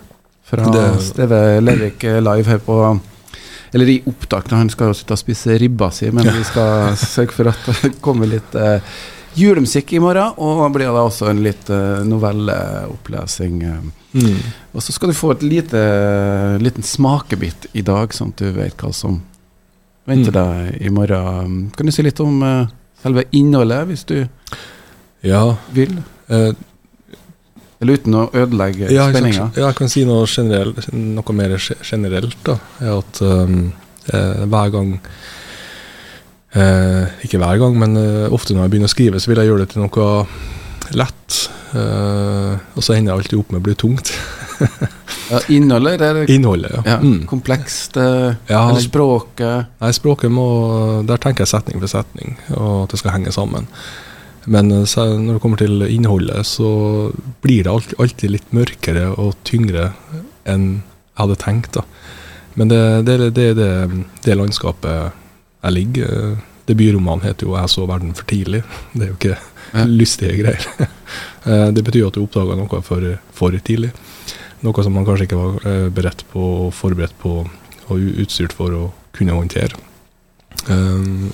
[0.45, 2.99] fra Det- Steve Lervik eh, live her på
[3.73, 6.93] Eller i opptak, da han skal jo sitte og spise ribba si, men vi skal
[7.01, 8.53] sørge for at det kommer litt
[9.37, 13.61] julemusikk i morgen, og blir det også en litt eh, novelleopplesing.
[13.63, 13.79] Eh.
[14.15, 14.37] Mm.
[14.73, 15.81] Og så skal du få et lite
[16.63, 19.21] liten smakebit i dag, sånn at du vet hva som
[20.07, 20.37] venter Mm.
[20.37, 21.71] deg i morgen.
[21.75, 22.67] Kan du si litt om eh,
[23.03, 24.27] selve innholdet, hvis du
[25.23, 25.55] Ja.
[25.73, 25.97] vil?
[26.29, 26.51] Eh,
[27.81, 29.51] Eller uten å ødelegge ja, spenninga?
[29.55, 32.37] ja, jeg kan si noe, generell, noe mer generelt.
[32.43, 33.73] da, at um,
[34.13, 34.99] eh, Hver gang
[36.55, 39.49] Eh, ikke hver gang, men eh, ofte når jeg begynner å skrive, så vil jeg
[39.51, 40.09] gjøre det til noe
[40.95, 41.39] lett.
[41.75, 44.13] Eh, og så ender jeg alltid opp med å bli tungt.
[45.25, 46.81] Ja, innholdet, eller Innholdet, ja.
[46.85, 47.23] ja, Mm.
[47.25, 47.95] komplekst?
[47.97, 48.59] eh, Ja.
[48.69, 49.65] Eller språket?
[49.81, 53.65] Nei, språket må Der tenker jeg setning for setning, og at det skal henge sammen.
[54.45, 57.09] Men eh, så når det kommer til innholdet, så
[57.41, 59.87] blir det alltid litt mørkere og tyngre
[60.45, 61.71] enn jeg hadde tenkt.
[61.73, 61.81] da.
[62.55, 63.71] Men det, det, det er det,
[64.29, 65.11] det landskapet
[65.65, 66.37] jeg ligger.
[66.65, 68.63] Debutromanen heter jo 'Jeg så verden for tidlig'.
[68.93, 69.37] Det er jo ikke
[69.73, 69.83] Ja.
[69.85, 70.65] lystige greier.
[71.45, 73.91] Eh, det betyr at du oppdaga noe for, for tidlig.
[74.63, 77.47] Noe som man kanskje ikke var eh, beredt på, forberedt på
[77.89, 79.77] og utstyrt for å kunne håndtere.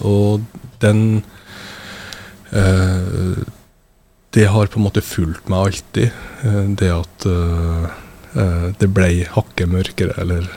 [0.04, 0.42] Og
[0.82, 1.24] den
[2.52, 3.40] eh,
[4.34, 6.12] Det har på en måte fulgt meg alltid.
[6.44, 7.88] eh, det at eh,
[8.36, 10.48] eh, det ble hakket mørkere eller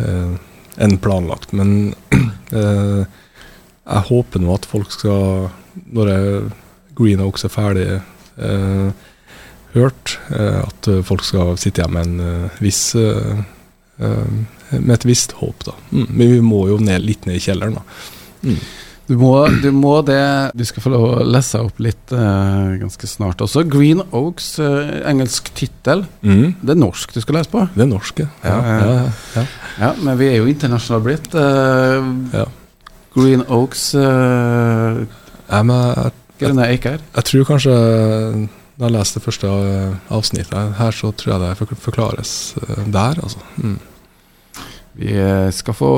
[0.00, 0.34] eh,
[0.80, 1.52] enn planlagt.
[1.56, 1.94] Men
[2.60, 3.04] eh,
[3.84, 5.50] jeg håper nå at folk skal,
[5.92, 6.12] når
[6.96, 9.04] Green Oaks er ferdig eh,
[9.74, 13.44] hørt, eh, at folk skal sitte igjen med en eh, viss eh,
[14.74, 15.74] med et visst håp, da.
[15.92, 16.06] Mm.
[16.08, 17.84] Men vi må jo ned, litt ned i kjelleren, da.
[18.42, 18.56] Mm.
[19.04, 20.16] Du må, du må det
[20.56, 23.66] Du skal få lov å lese opp litt uh, ganske snart også.
[23.68, 26.06] Green Oaks, uh, engelsk tittel.
[26.24, 26.54] Mm.
[26.62, 27.66] Det er norsk du skal lese på.
[27.74, 28.28] Det er norske.
[28.44, 28.92] Ja, Ja,
[29.36, 29.44] ja.
[29.82, 31.32] ja, men vi er jo internasjonalt blitt.
[31.36, 32.46] Uh, Ja.
[33.14, 35.04] Green Oaks, uh,
[35.46, 36.98] jeg, grønne eiker.
[37.14, 37.74] jeg tror kanskje
[38.74, 39.50] da jeg leste det første
[40.10, 42.32] avsnittet her, så tror jeg det forklares
[42.90, 43.38] der, altså.
[43.62, 43.76] Mm.
[44.98, 45.14] Vi
[45.54, 45.92] skal få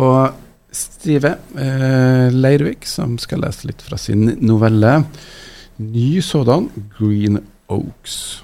[0.76, 4.98] Stive eh, Leirvik, som skal lese litt fra sin novelle.
[5.76, 7.40] Ny sådan, Green
[7.72, 8.42] Oaks.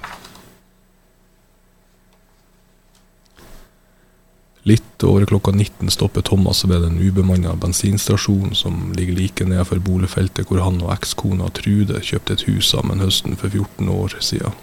[4.62, 10.46] Litt over klokka 19 stopper Thomas ved den ubemanna bensinstasjonen som ligger like nedenfor boligfeltet
[10.46, 14.54] hvor han og ekskona Trude kjøpte et hus sammen høsten for 14 år siden.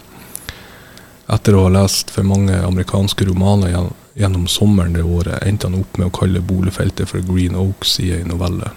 [1.30, 3.76] Etter å ha lest for mange amerikanske romaner
[4.14, 8.10] gjennom sommeren det året, endte han opp med å kalle boligfeltet for Green Oaks i
[8.16, 8.72] ei novelle.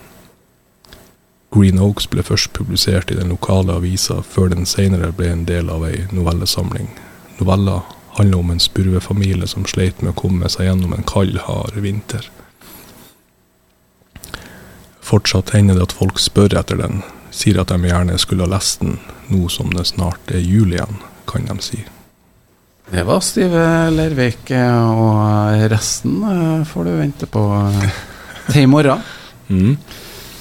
[1.53, 5.69] Green Oaks ble først publisert i den lokale avisa, før den senere ble en del
[5.69, 6.89] av ei novellesamling.
[7.39, 7.81] Novella
[8.17, 12.29] handler om en spurvefamilie som sleit med å komme seg gjennom en kald, hard vinter.
[15.03, 17.01] Fortsatt hender det at folk spør etter den,
[17.33, 21.01] sier at de gjerne skulle ha lest den, nå som det snart er jul igjen,
[21.29, 21.83] kan de si.
[22.93, 23.63] Det var Stive
[23.95, 28.01] Leirvik, eh, og resten eh, får du vente på eh,
[28.51, 29.03] til i morgen.
[29.53, 29.73] Mm.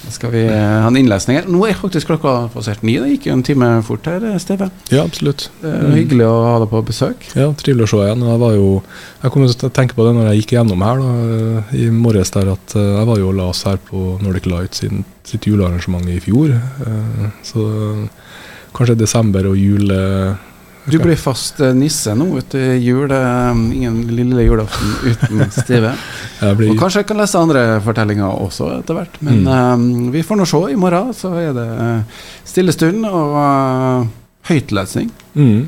[0.05, 1.47] Da skal vi eh, ha en innlesning her.
[1.51, 2.93] Nå er faktisk klokka passert ni.
[3.03, 4.69] Det gikk jo en time fort her, eh, Steve.
[4.89, 5.49] Ja, absolutt.
[5.61, 7.27] Det er hyggelig å ha deg på besøk.
[7.37, 8.23] Ja, Trivelig å se igjen.
[8.31, 8.69] Jeg var jo
[9.21, 11.11] Jeg kom til å tenke på det når jeg gikk gjennom her da,
[11.77, 14.79] i morges, der at eh, jeg var jo og la oss her på Nordic Light
[14.79, 16.55] sin, sitt julearrangement i fjor.
[16.55, 17.67] eh, Så
[18.73, 19.99] kanskje desember og jule...
[20.89, 23.11] Du blir fast eh, nisse nå etter jul.
[23.11, 25.93] eh, Ingen lille julaften uten Stive.
[26.57, 29.15] Blir, Og kanskje jeg kan lese andre fortellinger også etter hvert.
[29.23, 29.85] Men eh,
[30.17, 30.59] vi får nå se.
[30.73, 34.09] I morgen så er det eh, stille stund og uh,
[34.49, 35.07] høytlesning,
[35.39, 35.61] mm,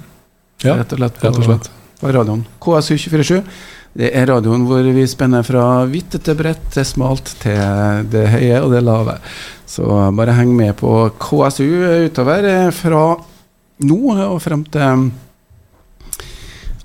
[0.65, 1.69] ja, rett og slett, på, og slett.
[2.01, 2.43] på radioen.
[2.61, 3.39] KSU247.
[3.95, 8.57] Det er radioen hvor vi spenner fra hvitt til bredt til smalt til det høye
[8.65, 9.15] og det lave.
[9.71, 10.91] Så bare heng med på
[11.23, 11.63] KSU
[12.09, 13.05] utover eh, fra
[13.83, 15.09] nå og frem til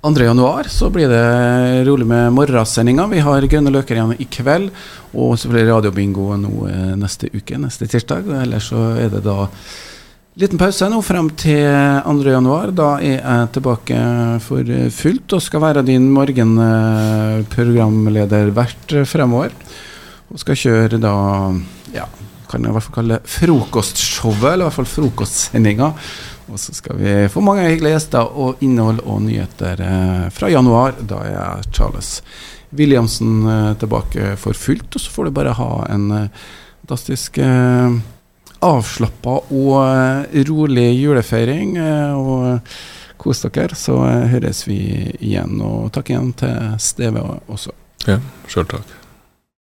[0.01, 0.11] 2.
[0.25, 3.07] januar så blir det rolig med morgensendinga.
[3.13, 4.71] Vi har Grønne løker igjen i kveld,
[5.13, 8.25] og så blir det radiobingo nå eh, neste uke, neste tirsdag.
[8.41, 9.49] Ellers så er det da
[10.41, 12.31] liten pause nå frem til 2.
[12.33, 12.71] januar.
[12.73, 13.99] Da er jeg tilbake
[14.47, 14.65] for
[15.03, 19.51] fullt og skal være din morgenprogramleder hvert fremover.
[20.33, 21.15] Og skal kjøre da
[21.93, 22.07] ja,
[22.51, 25.89] kan jeg i hvert fall kalle det frokostshowet, eller i hvert fall frokostsendinga.
[26.51, 30.97] Og så skal vi få mange hyggelige gjester og innhold og nyheter eh, fra januar.
[30.99, 32.21] Da er Charles
[32.77, 36.47] Williamsen eh, tilbake for fullt, og så får du bare ha en eh,
[36.83, 37.39] fantastisk
[38.61, 41.77] avslappa og rolig julefeiring.
[42.19, 42.73] og
[43.21, 44.01] kos dere, så
[44.33, 44.81] høres vi
[45.21, 45.61] igjen.
[45.63, 47.77] Og takk igjen til Steve også.
[48.09, 48.19] Ja,
[48.51, 49.00] sjøl takk.